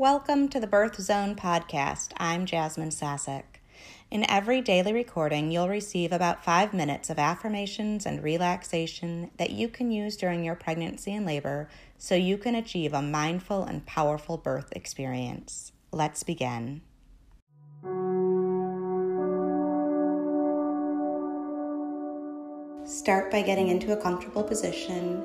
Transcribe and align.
Welcome 0.00 0.48
to 0.48 0.58
the 0.58 0.66
Birth 0.66 0.98
Zone 0.98 1.34
podcast. 1.34 2.12
I'm 2.16 2.46
Jasmine 2.46 2.88
Sassack. 2.88 3.60
In 4.10 4.24
every 4.30 4.62
daily 4.62 4.94
recording, 4.94 5.50
you'll 5.50 5.68
receive 5.68 6.10
about 6.10 6.42
five 6.42 6.72
minutes 6.72 7.10
of 7.10 7.18
affirmations 7.18 8.06
and 8.06 8.24
relaxation 8.24 9.30
that 9.36 9.50
you 9.50 9.68
can 9.68 9.92
use 9.92 10.16
during 10.16 10.42
your 10.42 10.54
pregnancy 10.54 11.12
and 11.14 11.26
labor 11.26 11.68
so 11.98 12.14
you 12.14 12.38
can 12.38 12.54
achieve 12.54 12.94
a 12.94 13.02
mindful 13.02 13.64
and 13.64 13.84
powerful 13.84 14.38
birth 14.38 14.72
experience. 14.72 15.72
Let's 15.92 16.22
begin. 16.22 16.80
Start 22.86 23.30
by 23.30 23.42
getting 23.42 23.68
into 23.68 23.92
a 23.92 24.00
comfortable 24.00 24.44
position 24.44 25.22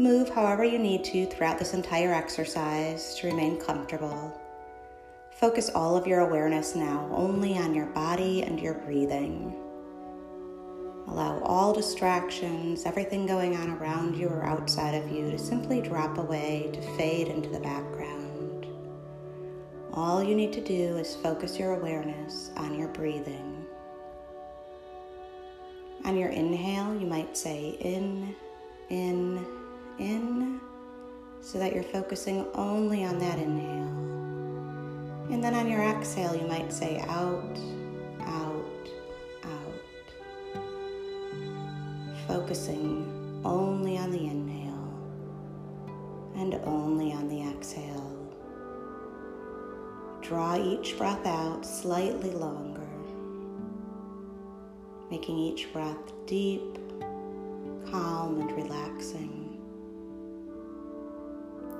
Move 0.00 0.28
however 0.28 0.62
you 0.62 0.78
need 0.78 1.02
to 1.02 1.26
throughout 1.26 1.58
this 1.58 1.74
entire 1.74 2.14
exercise 2.14 3.16
to 3.16 3.26
remain 3.26 3.60
comfortable. 3.60 4.40
Focus 5.40 5.70
all 5.74 5.96
of 5.96 6.06
your 6.06 6.20
awareness 6.20 6.76
now 6.76 7.08
only 7.12 7.58
on 7.58 7.74
your 7.74 7.86
body 7.86 8.42
and 8.42 8.60
your 8.60 8.74
breathing. 8.74 9.52
Allow 11.08 11.40
all 11.40 11.72
distractions, 11.72 12.86
everything 12.86 13.26
going 13.26 13.56
on 13.56 13.70
around 13.70 14.16
you 14.16 14.28
or 14.28 14.44
outside 14.44 14.94
of 14.94 15.10
you, 15.10 15.32
to 15.32 15.38
simply 15.38 15.80
drop 15.80 16.16
away, 16.18 16.70
to 16.74 16.96
fade 16.96 17.26
into 17.26 17.48
the 17.48 17.58
background. 17.58 18.66
All 19.94 20.22
you 20.22 20.36
need 20.36 20.52
to 20.52 20.60
do 20.60 20.96
is 20.96 21.16
focus 21.16 21.58
your 21.58 21.74
awareness 21.74 22.50
on 22.56 22.78
your 22.78 22.88
breathing. 22.88 23.64
On 26.04 26.16
your 26.16 26.28
inhale, 26.28 26.94
you 26.94 27.06
might 27.06 27.36
say 27.36 27.70
in, 27.80 28.36
in, 28.90 29.44
in 29.98 30.60
so 31.40 31.58
that 31.58 31.74
you're 31.74 31.82
focusing 31.82 32.46
only 32.54 33.04
on 33.04 33.18
that 33.18 33.38
inhale. 33.38 33.88
And 35.32 35.42
then 35.42 35.54
on 35.54 35.68
your 35.68 35.82
exhale, 35.82 36.34
you 36.34 36.46
might 36.46 36.72
say 36.72 37.00
out, 37.00 37.58
out, 38.20 38.88
out. 39.44 39.74
Focusing 42.26 43.42
only 43.44 43.98
on 43.98 44.10
the 44.10 44.24
inhale 44.24 44.58
and 46.36 46.54
only 46.64 47.12
on 47.12 47.28
the 47.28 47.42
exhale. 47.50 48.14
Draw 50.22 50.56
each 50.56 50.98
breath 50.98 51.24
out 51.26 51.64
slightly 51.64 52.30
longer, 52.30 52.86
making 55.10 55.38
each 55.38 55.72
breath 55.72 56.12
deep, 56.26 56.78
calm, 57.90 58.40
and 58.40 58.52
relaxing. 58.52 58.97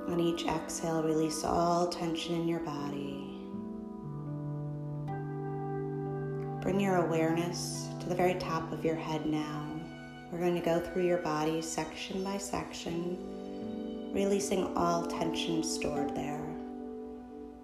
On 0.09 0.19
each 0.19 0.45
exhale, 0.45 1.03
release 1.03 1.43
all 1.43 1.87
tension 1.87 2.33
in 2.33 2.47
your 2.47 2.61
body. 2.61 3.25
Bring 6.61 6.79
your 6.79 6.95
awareness 6.95 7.87
to 7.99 8.09
the 8.09 8.15
very 8.15 8.33
top 8.33 8.71
of 8.71 8.83
your 8.83 8.95
head 8.95 9.27
now. 9.27 9.67
We're 10.31 10.39
going 10.39 10.55
to 10.55 10.65
go 10.65 10.79
through 10.79 11.05
your 11.05 11.19
body 11.19 11.61
section 11.61 12.23
by 12.23 12.37
section, 12.37 13.17
releasing 14.13 14.75
all 14.75 15.05
tension 15.05 15.63
stored 15.63 16.15
there. 16.15 16.43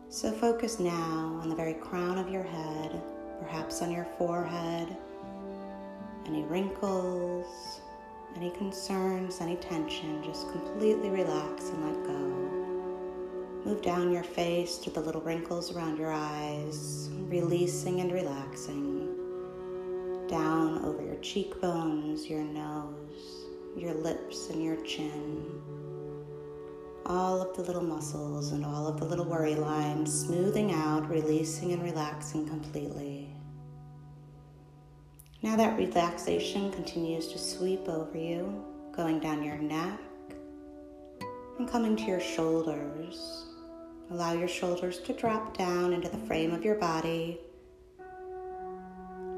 So 0.10 0.32
focus 0.32 0.80
now 0.80 1.40
on 1.42 1.50
the 1.50 1.56
very 1.56 1.74
crown 1.74 2.20
of 2.20 2.30
your 2.30 2.44
head, 2.44 3.02
perhaps 3.40 3.82
on 3.82 3.92
your 3.92 4.08
forehead, 4.18 4.96
any 6.26 6.44
wrinkles, 6.44 7.82
any 8.36 8.50
concerns, 8.52 9.40
any 9.40 9.56
tension, 9.56 10.22
just 10.24 10.52
completely 10.52 11.10
relax 11.10 11.70
and 11.70 11.86
let 11.86 12.06
go. 12.06 12.56
Move 13.66 13.82
down 13.82 14.12
your 14.12 14.24
face 14.24 14.78
to 14.78 14.90
the 14.90 15.00
little 15.00 15.22
wrinkles 15.22 15.76
around 15.76 15.98
your 15.98 16.12
eyes, 16.12 17.10
releasing 17.30 18.02
and 18.02 18.12
relaxing. 18.12 19.16
Down 20.28 20.84
over 20.84 21.02
your 21.02 21.16
cheekbones, 21.16 22.30
your 22.30 22.44
nose, 22.44 23.46
your 23.78 23.94
lips, 23.94 24.50
and 24.50 24.64
your 24.64 24.78
chin. 24.84 25.46
All 27.06 27.42
of 27.42 27.56
the 27.56 27.64
little 27.64 27.84
muscles 27.84 28.52
and 28.52 28.66
all 28.66 28.88
of 28.88 29.00
the 29.00 29.06
little 29.06 29.26
worry 29.26 29.56
lines 29.56 30.12
smoothing 30.12 30.74
out, 30.74 31.10
releasing 31.10 31.72
and 31.72 31.84
relaxing 31.84 32.48
completely. 32.48 33.35
Now 35.46 35.56
that 35.58 35.78
relaxation 35.78 36.72
continues 36.72 37.28
to 37.28 37.38
sweep 37.38 37.88
over 37.88 38.18
you, 38.18 38.66
going 38.92 39.20
down 39.20 39.44
your 39.44 39.60
neck 39.60 40.00
and 41.60 41.70
coming 41.70 41.96
to 41.98 42.04
your 42.04 42.20
shoulders. 42.20 43.46
Allow 44.10 44.34
your 44.34 44.48
shoulders 44.48 44.98
to 45.02 45.14
drop 45.14 45.56
down 45.56 45.94
into 45.94 46.10
the 46.10 46.18
frame 46.18 46.52
of 46.52 46.66
your 46.66 46.74
body. 46.74 47.40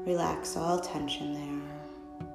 Relax 0.06 0.56
all 0.56 0.80
tension 0.80 1.34
there. 1.34 2.28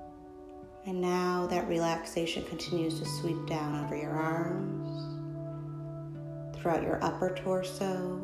And 0.85 1.01
now 1.01 1.47
that 1.47 1.67
relaxation 1.67 2.44
continues 2.44 3.00
to 3.00 3.05
sweep 3.05 3.47
down 3.47 3.84
over 3.84 3.95
your 3.95 4.11
arms, 4.11 5.17
throughout 6.55 6.84
your 6.84 7.03
upper 7.03 7.34
torso. 7.34 8.22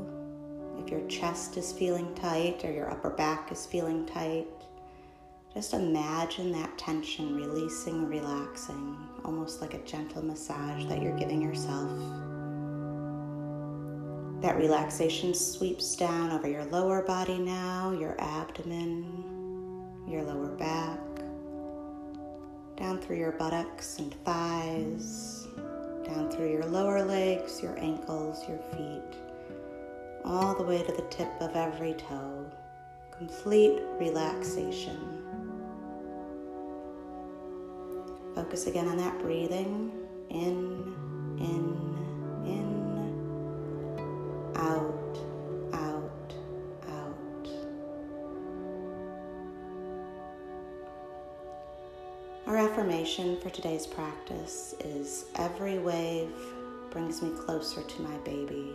If 0.78 0.92
your 0.92 1.08
chest 1.08 1.58
is 1.58 1.74
feeling 1.74 2.14
tight 2.14 2.64
or 2.64 2.72
your 2.72 2.92
upper 2.92 3.10
back 3.10 3.52
is 3.52 3.66
feeling 3.66 4.06
tight, 4.06 4.46
just 5.54 5.74
imagine 5.74 6.52
that 6.52 6.78
tension 6.78 7.36
releasing, 7.36 8.08
relaxing, 8.08 8.96
almost 9.26 9.62
like 9.62 9.74
a 9.74 9.80
gentle 9.80 10.24
massage 10.24 10.86
that 10.86 11.02
you're 11.02 11.18
giving 11.18 11.42
yourself. 11.42 11.92
That 14.42 14.58
relaxation 14.58 15.34
sweeps 15.34 15.96
down 15.96 16.32
over 16.32 16.48
your 16.48 16.66
lower 16.66 17.02
body 17.02 17.40
now, 17.40 17.92
your 17.92 18.16
abdomen, 18.20 19.06
your 20.08 20.24
lower 20.24 20.56
back, 20.56 21.00
down 22.78 23.00
through 23.02 23.18
your 23.18 23.34
buttocks 23.34 23.98
and 24.00 24.14
thighs, 24.24 25.48
down 26.06 26.32
through 26.32 26.52
your 26.52 26.66
lower 26.66 27.04
legs, 27.04 27.62
your 27.62 27.78
ankles, 27.80 28.48
your 28.48 28.60
feet, 28.72 29.20
all 30.24 30.56
the 30.56 30.64
way 30.64 30.84
to 30.84 30.92
the 30.92 31.08
tip 31.10 31.30
of 31.42 31.56
every 31.56 31.94
toe. 31.96 32.46
Complete 33.12 33.82
relaxation. 34.00 35.29
Focus 38.40 38.68
again 38.68 38.88
on 38.88 38.96
that 38.96 39.20
breathing. 39.20 39.92
In, 40.30 40.96
in, 41.40 41.76
in, 42.46 42.64
out, 44.56 45.20
out, 45.74 46.34
out. 46.88 47.50
Our 52.48 52.56
affirmation 52.56 53.38
for 53.42 53.50
today's 53.50 53.86
practice 53.86 54.74
is 54.86 55.26
every 55.36 55.78
wave 55.78 56.32
brings 56.92 57.22
me 57.22 57.32
closer 57.46 57.82
to 57.84 58.02
my 58.02 58.18
baby. 58.20 58.72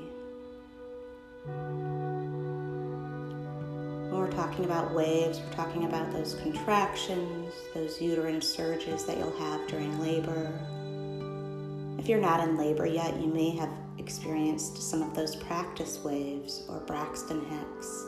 We're 4.19 4.31
talking 4.31 4.65
about 4.65 4.95
waves, 4.95 5.41
we're 5.41 5.53
talking 5.53 5.85
about 5.85 6.13
those 6.13 6.35
contractions, 6.35 7.53
those 7.75 8.01
uterine 8.01 8.41
surges 8.41 9.05
that 9.05 9.19
you'll 9.19 9.37
have 9.39 9.67
during 9.67 9.99
labor. 9.99 10.53
If 11.99 12.09
you're 12.09 12.21
not 12.21 12.47
in 12.47 12.57
labor 12.57 12.87
yet, 12.87 13.19
you 13.21 13.27
may 13.27 13.51
have 13.57 13.71
experienced 13.99 14.77
some 14.79 15.03
of 15.03 15.15
those 15.15 15.37
practice 15.37 16.05
waves 16.05 16.65
or 16.69 16.81
Braxton 16.81 17.45
Hicks, 17.47 18.05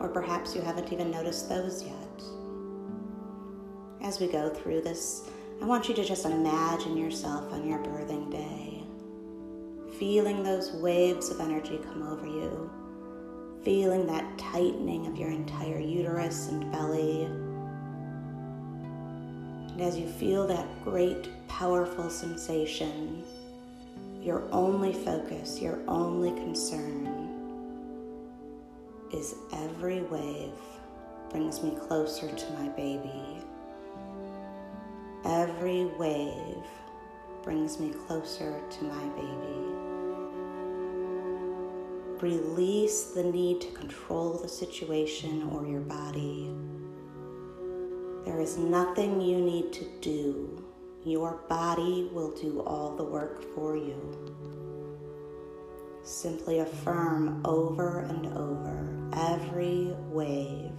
or 0.00 0.10
perhaps 0.12 0.54
you 0.54 0.62
haven't 0.62 0.92
even 0.92 1.10
noticed 1.10 1.48
those 1.48 1.84
yet. 1.84 2.22
As 4.02 4.20
we 4.20 4.26
go 4.26 4.50
through 4.50 4.82
this, 4.82 5.30
I 5.62 5.64
want 5.64 5.88
you 5.88 5.94
to 5.94 6.04
just 6.04 6.24
imagine 6.24 6.96
yourself 6.96 7.52
on 7.52 7.68
your 7.68 7.78
birthing 7.78 8.30
day, 8.30 8.82
feeling 9.98 10.42
those 10.42 10.72
waves 10.72 11.30
of 11.30 11.40
energy 11.40 11.78
come 11.78 12.02
over 12.02 12.26
you 12.26 12.70
feeling 13.64 14.06
that 14.06 14.38
tightening 14.38 15.06
of 15.06 15.16
your 15.16 15.30
entire 15.30 15.78
uterus 15.78 16.48
and 16.48 16.70
belly. 16.72 17.24
And 19.72 19.80
as 19.80 19.96
you 19.96 20.08
feel 20.08 20.46
that 20.46 20.66
great, 20.84 21.28
powerful 21.48 22.10
sensation, 22.10 23.22
your 24.20 24.42
only 24.52 24.92
focus, 24.92 25.60
your 25.60 25.78
only 25.86 26.32
concern 26.32 27.28
is 29.12 29.34
every 29.52 30.02
wave 30.02 30.52
brings 31.30 31.62
me 31.62 31.76
closer 31.86 32.28
to 32.28 32.52
my 32.52 32.68
baby. 32.68 33.44
Every 35.24 35.86
wave 35.98 36.64
brings 37.42 37.78
me 37.78 37.94
closer 38.06 38.60
to 38.68 38.84
my 38.84 39.04
baby. 39.10 39.97
Release 42.20 43.12
the 43.12 43.22
need 43.22 43.60
to 43.60 43.68
control 43.68 44.38
the 44.38 44.48
situation 44.48 45.50
or 45.52 45.64
your 45.64 45.82
body. 45.82 46.52
There 48.24 48.40
is 48.40 48.58
nothing 48.58 49.20
you 49.20 49.38
need 49.38 49.72
to 49.74 49.84
do. 50.00 50.64
Your 51.04 51.40
body 51.48 52.10
will 52.12 52.32
do 52.32 52.60
all 52.62 52.96
the 52.96 53.04
work 53.04 53.54
for 53.54 53.76
you. 53.76 54.34
Simply 56.02 56.58
affirm 56.58 57.40
over 57.44 58.00
and 58.00 58.26
over 58.36 58.88
every 59.12 59.94
wave 60.10 60.72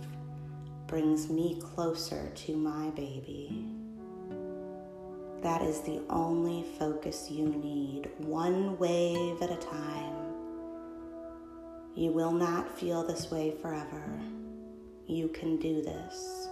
brings 0.88 1.30
me 1.30 1.62
closer 1.74 2.32
to 2.36 2.58
my 2.58 2.90
baby. 2.90 3.66
That 5.42 5.62
is 5.62 5.80
the 5.82 6.02
only 6.10 6.66
focus 6.78 7.32
you 7.32 7.48
need, 7.48 8.10
one 8.18 8.78
wave 8.78 9.42
at 9.42 9.52
a 9.52 9.56
time. 9.56 10.29
You 11.96 12.12
will 12.12 12.32
not 12.32 12.78
feel 12.78 13.06
this 13.06 13.30
way 13.30 13.56
forever. 13.62 14.04
You 15.08 15.28
can 15.30 15.58
do 15.58 15.82
this. 15.82 16.48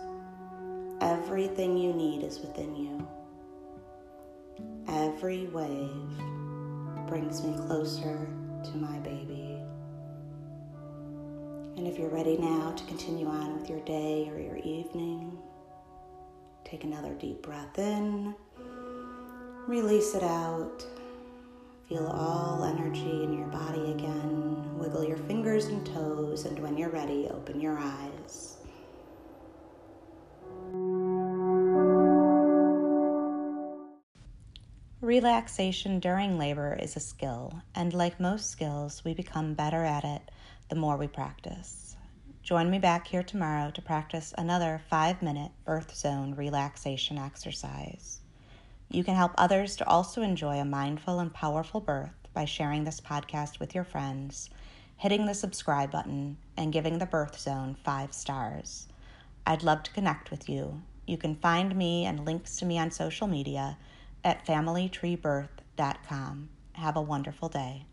Everything 1.02 1.78
you 1.78 1.94
need 1.94 2.24
is 2.24 2.40
within 2.40 2.76
you. 2.76 3.08
Every 4.88 5.46
wave 5.48 6.18
brings 7.08 7.44
me 7.44 7.56
closer 7.68 8.28
to 8.64 8.78
my 8.78 8.98
baby. 9.00 9.60
And 11.78 11.86
if 11.88 12.00
you're 12.00 12.10
ready 12.10 12.38
now 12.38 12.72
to 12.72 12.84
continue 12.86 13.28
on 13.28 13.60
with 13.60 13.70
your 13.70 13.82
day 13.82 14.28
or 14.30 14.40
your 14.40 14.58
evening, 14.58 15.38
take 16.66 16.84
another 16.84 17.14
deep 17.14 17.44
breath 17.44 17.78
in, 17.78 18.34
release 19.68 20.16
it 20.16 20.24
out. 20.24 20.84
Feel 21.88 22.08
all 22.08 22.64
energy 22.64 23.24
in 23.24 23.38
your 23.38 23.48
body 23.48 23.92
again. 23.92 24.47
Wiggle 24.78 25.04
your 25.06 25.18
fingers 25.18 25.66
and 25.66 25.86
toes, 25.86 26.46
and 26.46 26.60
when 26.60 26.78
you're 26.78 26.90
ready, 26.90 27.28
open 27.30 27.60
your 27.60 27.78
eyes. 27.80 28.58
Relaxation 35.02 36.00
during 36.00 36.38
labor 36.38 36.78
is 36.80 36.96
a 36.96 37.00
skill, 37.00 37.62
and 37.74 37.94
like 37.94 38.20
most 38.20 38.52
skills, 38.52 39.04
we 39.04 39.14
become 39.14 39.54
better 39.54 39.84
at 39.84 40.04
it 40.04 40.30
the 40.70 40.76
more 40.76 40.98
we 40.98 41.08
practice. 41.08 41.96
Join 42.44 42.70
me 42.70 42.78
back 42.78 43.08
here 43.08 43.24
tomorrow 43.24 43.72
to 43.72 43.82
practice 43.82 44.34
another 44.38 44.82
five 44.90 45.22
minute 45.22 45.52
birth 45.66 45.96
zone 45.96 46.36
relaxation 46.36 47.18
exercise. 47.18 48.22
You 48.90 49.04
can 49.04 49.16
help 49.16 49.34
others 49.38 49.76
to 49.78 49.88
also 49.88 50.22
enjoy 50.22 50.58
a 50.60 50.66
mindful 50.66 51.20
and 51.20 51.34
powerful 51.34 51.82
birth 51.82 52.17
by 52.38 52.46
sharing 52.46 52.84
this 52.84 53.02
podcast 53.02 53.60
with 53.60 53.74
your 53.74 53.84
friends, 53.84 54.52
hitting 54.96 55.26
the 55.26 55.34
subscribe 55.34 55.90
button, 55.90 56.38
and 56.56 56.72
giving 56.72 57.00
the 57.00 57.06
birth 57.08 57.40
zone 57.40 57.76
five 57.84 58.14
stars. 58.14 58.86
I'd 59.48 59.64
love 59.64 59.82
to 59.82 59.92
connect 59.92 60.30
with 60.30 60.48
you. 60.48 60.84
You 61.08 61.18
can 61.18 61.34
find 61.34 61.76
me 61.76 62.06
and 62.06 62.28
links 62.28 62.58
to 62.58 62.66
me 62.66 62.78
on 62.78 62.92
social 62.92 63.26
media 63.26 63.80
at 64.24 64.46
familytreebirth.com. 64.46 66.50
Have 66.74 66.96
a 66.96 67.02
wonderful 67.02 67.50
day. 67.50 67.88